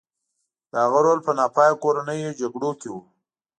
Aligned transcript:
د 0.71 0.73
هغه 0.83 0.99
رول 1.05 1.19
په 1.27 1.31
ناپایه 1.39 1.73
کورنیو 1.83 2.37
جګړو 2.41 2.71
کې 2.81 2.89
و. 2.91 2.95